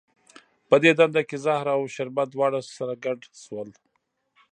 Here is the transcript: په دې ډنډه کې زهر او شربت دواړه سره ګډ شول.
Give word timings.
په 0.69 0.75
دې 0.81 0.91
ډنډه 0.97 1.21
کې 1.29 1.37
زهر 1.45 1.67
او 1.75 1.81
شربت 1.95 2.27
دواړه 2.31 2.59
سره 2.77 2.93
ګډ 3.05 3.19
شول. 3.43 3.69